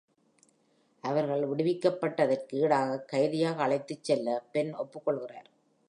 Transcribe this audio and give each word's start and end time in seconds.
அவர்கள் 1.03 1.43
விடுவிக்கப்பட்டதற்கு 1.45 2.57
ஈடாக 2.57 2.97
கைதியாக 3.05 3.63
அழைத்துச் 3.63 4.03
செல்ல 4.03 4.43
Pen 4.53 4.69
ஒப்புக்கொள்கிறார். 4.77 5.49